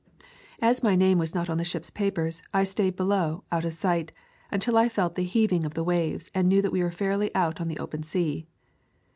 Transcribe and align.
As 0.63 0.81
my 0.81 0.95
name 0.95 1.19
was 1.19 1.35
not 1.35 1.47
on 1.47 1.59
the 1.59 1.63
ship's 1.63 1.91
papers, 1.91 2.41
I 2.55 2.63
stayed 2.63 2.95
below, 2.95 3.43
out 3.51 3.65
of 3.65 3.73
sight, 3.73 4.11
until 4.49 4.75
I 4.75 4.89
felt 4.89 5.13
the 5.13 5.23
heaving 5.23 5.63
of 5.63 5.75
the 5.75 5.83
waves 5.83 6.31
and 6.33 6.47
knew 6.49 6.63
that 6.63 6.71
we 6.71 6.81
were 6.81 6.89
fairly 6.89 7.29
out 7.35 7.61
on 7.61 7.67
the 7.67 7.77
open 7.77 8.01
sea. 8.01 8.47